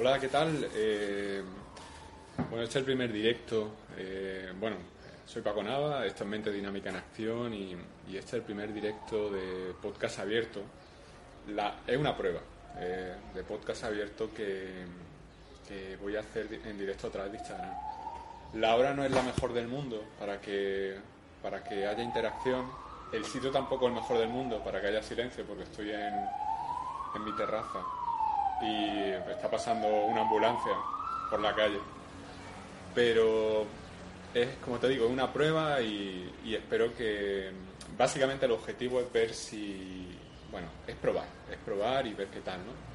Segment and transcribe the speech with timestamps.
[0.00, 0.70] Hola, ¿qué tal?
[0.76, 1.42] Eh,
[2.50, 3.72] bueno, este es el primer directo.
[3.96, 4.76] Eh, bueno,
[5.26, 7.76] soy Paco Nava, esto es Mente Dinámica en Acción y,
[8.06, 10.60] este es el primer directo de podcast abierto.
[11.84, 12.38] Es una prueba
[12.76, 14.84] eh, de podcast abierto que,
[15.66, 17.74] que, voy a hacer en directo a través de Instagram.
[18.54, 20.94] La hora no es la mejor del mundo para que,
[21.42, 22.70] para que haya interacción.
[23.12, 26.14] El sitio tampoco es el mejor del mundo para que haya silencio porque estoy en,
[27.16, 27.97] en mi terraza
[28.60, 30.72] y está pasando una ambulancia
[31.30, 31.78] por la calle.
[32.94, 33.66] Pero
[34.34, 37.50] es, como te digo, una prueba y, espero que
[37.96, 40.08] básicamente el objetivo es ver si,
[40.50, 42.88] bueno, es probar, es probar y ver qué tal, ¿no?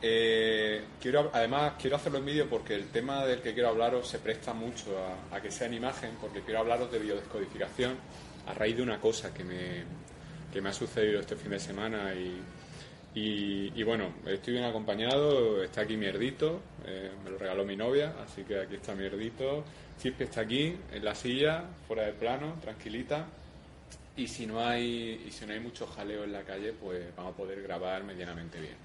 [0.00, 4.20] Eh, quiero, además, quiero hacerlo en vídeo porque el tema del que quiero hablaros se
[4.20, 7.96] presta mucho a, a, que sea en imagen, porque quiero hablaros de biodescodificación
[8.46, 9.84] a raíz de una cosa que me,
[10.52, 12.40] que me ha sucedido este fin de semana y,
[13.14, 18.44] y, bueno, estoy bien acompañado, está aquí Mierdito, eh, me lo regaló mi novia, así
[18.44, 19.64] que aquí está Mierdito.
[19.98, 23.26] Chispi está aquí, en la silla, fuera de plano, tranquilita.
[24.16, 27.34] Y si no hay, y si no hay mucho jaleo en la calle, pues vamos
[27.34, 28.76] a poder grabar medianamente bien.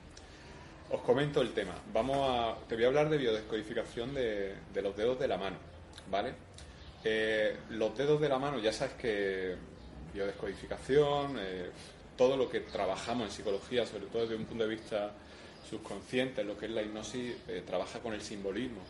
[0.91, 1.73] Os comento el tema.
[1.91, 5.57] Vamos a, te voy a hablar de biodescodificación de, los dedos de la mano,
[6.09, 6.33] ¿vale?
[7.03, 9.55] Eh, los dedos de la mano, ya sabes que
[10.13, 11.69] biodescodificación, eh,
[12.17, 15.11] todo lo que trabajamos en psicología, sobre todo desde un punto de vista
[15.69, 18.81] subconsciente, lo que es la hipnosis, eh, trabaja con el simbolismo.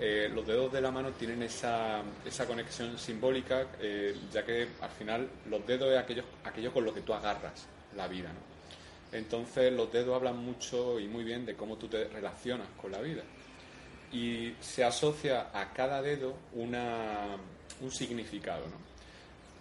[0.00, 4.90] Eh, los dedos de la mano tienen esa, esa conexión simbólica, eh, ya que al
[4.90, 8.30] final los dedos es aquello, aquello con lo que tú agarras la vida.
[9.10, 13.00] Entonces los dedos hablan mucho y muy bien de cómo tú te relacionas con la
[13.00, 13.22] vida.
[14.12, 17.36] Y se asocia a cada dedo una,
[17.80, 18.66] un significado.
[18.66, 18.87] ¿no?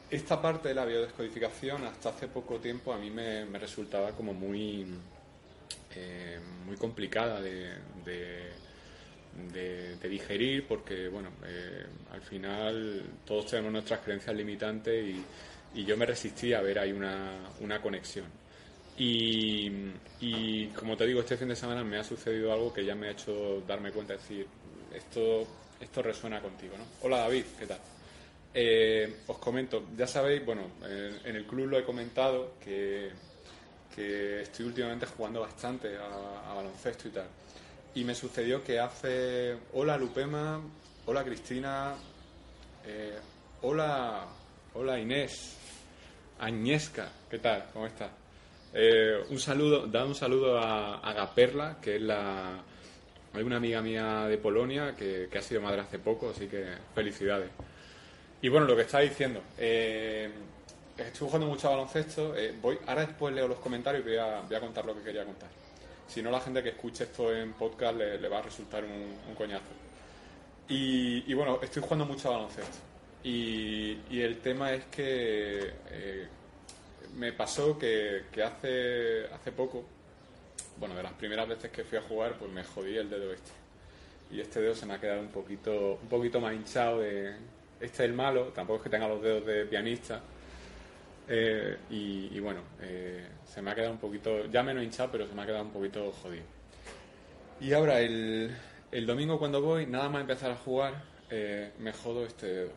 [0.10, 4.86] Esta parte de la biodescodificación hasta hace poco tiempo a mí me, resultaba como muy,
[5.96, 7.86] eh, muy complicada de,
[10.10, 15.24] digerir porque, bueno, eh, al final todos tenemos nuestras creencias limitantes y,
[15.86, 18.26] yo me resistía a ver ahí una, una conexión.
[18.98, 19.70] Y,
[20.20, 23.10] y, como te digo, este fin de semana me ha sucedido algo que ya me
[23.10, 24.48] ha hecho darme cuenta, es decir,
[24.92, 25.46] esto,
[25.80, 26.86] esto resuena contigo, ¿no?
[27.04, 27.80] Hola David, ¿qué tal?
[28.60, 33.12] Eh, os comento, ya sabéis, bueno, en, el club lo he comentado que,
[33.96, 37.28] estoy últimamente jugando bastante a, baloncesto y tal.
[37.94, 39.56] Y me sucedió que hace.
[39.74, 40.60] Hola Lupema,
[41.06, 41.94] hola Cristina,
[42.84, 43.20] eh,
[43.62, 44.26] hola,
[44.74, 45.56] hola Inés,
[46.40, 47.70] Añesca, ¿qué tal?
[47.72, 48.10] ¿Cómo estás?
[48.74, 52.60] Eh, un saludo, da un saludo a, a Gaperla, que es la.
[53.34, 56.66] Hay una amiga mía de Polonia que, que ha sido madre hace poco, así que
[56.96, 57.52] felicidades.
[58.42, 60.30] Y bueno, lo que estaba diciendo, eh,
[60.96, 62.36] estoy jugando mucho a baloncesto.
[62.36, 65.50] Eh, voy, ahora después leo los comentarios y voy a, contar lo que quería contar.
[66.08, 69.66] Si no, la gente que escuche esto en podcast le, va a resultar un, coñazo.
[70.70, 72.78] Y, bueno, estoy jugando mucho a baloncesto.
[73.24, 76.28] Y, el tema es que eh,
[77.16, 79.84] me pasó que, hace, hace poco,
[80.78, 83.52] bueno, de las primeras veces que fui a jugar, pues me jodí el dedo este.
[84.30, 87.34] Y este dedo se me ha quedado un poquito, un poquito más hinchado de,
[87.80, 90.22] este es el malo, tampoco es que tenga los dedos de pianista.
[91.30, 95.36] Eh, y, bueno, eh, se me ha quedado un poquito, ya menos hinchado, pero se
[95.36, 96.46] me ha quedado un poquito jodido.
[97.60, 98.56] Y ahora, el,
[98.92, 102.72] el domingo cuando voy, nada más empezar a jugar, eh, me jodo este dedo.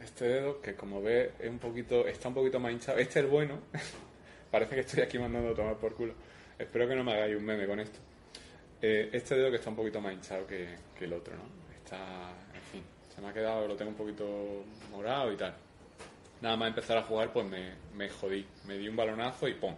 [0.00, 2.98] Este dedo que como ve es un poquito, está un poquito más hinchado.
[2.98, 3.60] Este es el bueno.
[4.50, 6.14] Parece que estoy aquí mandando a tomar por culo.
[6.58, 7.98] Espero que no me hagáis un meme con esto.
[8.80, 11.44] este dedo que está un poquito más hinchado que, que el otro, ¿no?
[11.74, 12.34] Está,
[13.14, 15.54] se me ha quedado, lo tengo un poquito morado y tal.
[16.40, 18.44] Nada más empezar a jugar, pues me, jodí.
[18.66, 19.74] Me di un balonazo y ¡pum!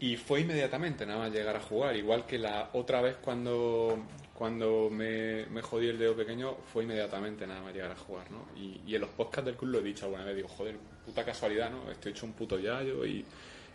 [0.00, 1.94] Y fue inmediatamente, nada más llegar a jugar.
[1.96, 3.98] Igual que la otra vez cuando,
[4.34, 8.46] cuando me, jodí el dedo pequeño, fue inmediatamente nada más llegar a jugar, ¿no?
[8.56, 11.70] Y, en los podcasts del club lo he dicho alguna vez, digo, joder, puta casualidad,
[11.70, 11.90] ¿no?
[11.90, 13.24] Estoy hecho un puto yayo y,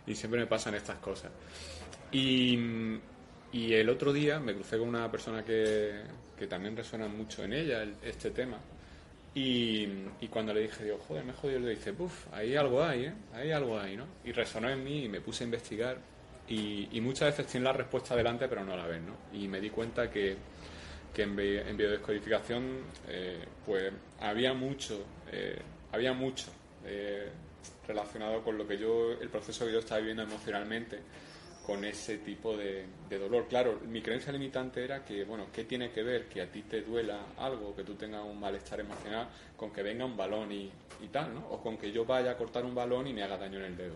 [0.06, 1.30] y siempre me pasan estas cosas.
[2.12, 2.58] Y,
[3.52, 6.02] y el otro día me crucé con una persona que,
[6.38, 8.58] que también resuena mucho en ella este tema.
[9.34, 9.86] Y,
[10.20, 13.12] y, cuando le dije, digo, joder, me jodido, le dice, puff, ahí algo hay, ¿eh?
[13.34, 14.04] Ahí algo hay, ¿no?
[14.24, 15.98] Y resonó en mí y me puse a investigar.
[16.48, 19.16] Y, y muchas veces tiene la respuesta delante, pero no la ven, ¿no?
[19.32, 20.36] Y me di cuenta que,
[21.14, 25.58] que en, en, biodescodificación, eh, pues había mucho, eh,
[25.92, 26.50] había mucho
[26.84, 27.28] eh,
[27.86, 30.98] relacionado con lo que yo, el proceso que yo estaba viviendo emocionalmente
[31.68, 33.46] con ese tipo de, dolor.
[33.46, 36.80] Claro, mi creencia limitante era que, bueno, ¿qué tiene que ver que a ti te
[36.80, 40.70] duela algo, que tú tengas un malestar emocional con que venga un balón y,
[41.12, 41.46] tal, ¿no?
[41.50, 43.76] O con que yo vaya a cortar un balón y me haga daño en el
[43.76, 43.94] dedo.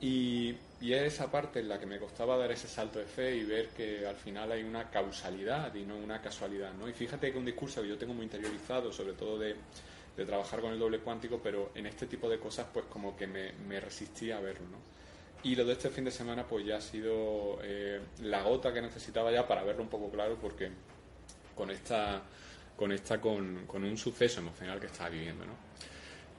[0.00, 3.36] Y, y es esa parte en la que me costaba dar ese salto de fe
[3.36, 6.88] y ver que al final hay una causalidad y no una casualidad, ¿no?
[6.88, 9.56] Y fíjate que un discurso que yo tengo muy interiorizado, sobre todo de,
[10.16, 13.26] de trabajar con el doble cuántico, pero en este tipo de cosas pues como que
[13.26, 14.98] me, me resistía a verlo, ¿no?
[15.42, 18.80] Y lo de este fin de semana pues ya ha sido eh, la gota que
[18.80, 20.70] necesitaba ya para verlo un poco claro porque
[21.54, 22.22] con esta
[22.76, 25.68] conecta con, con un suceso emocional que estaba viviendo, ¿no?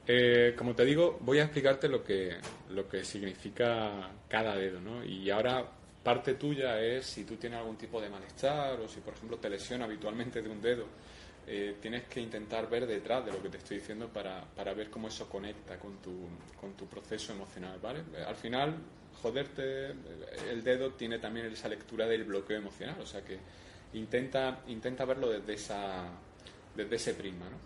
[0.06, 2.36] Eh, como te digo, voy a explicarte lo que,
[2.70, 5.04] lo que significa cada dedo, ¿no?
[5.04, 5.64] Y ahora
[6.02, 9.50] parte tuya es si tú tienes algún tipo de malestar o si, por ejemplo, te
[9.50, 10.86] lesiona habitualmente de un dedo,
[11.52, 14.88] eh, tienes que intentar ver detrás de lo que te estoy diciendo para, para ver
[14.88, 16.28] cómo eso conecta con tu,
[16.60, 18.04] con tu proceso emocional, ¿vale?
[18.24, 18.76] Al final,
[19.20, 19.86] joderte
[20.48, 23.36] el dedo tiene también esa lectura del bloqueo emocional, o sea que
[23.94, 26.04] intenta, intenta verlo desde, esa,
[26.76, 27.56] desde ese prisma, ¿no?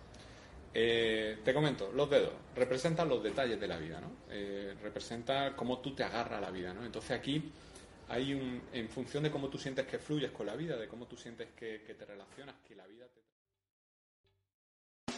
[0.72, 4.12] Eh, te comento, los dedos representan los detalles de la vida, ¿no?
[4.30, 6.86] Eh, representa cómo tú te agarras a la vida, ¿no?
[6.86, 7.52] Entonces aquí
[8.08, 11.06] hay un, en función de cómo tú sientes que fluyes con la vida, de cómo
[11.06, 13.33] tú sientes que, que te relacionas, que la vida te...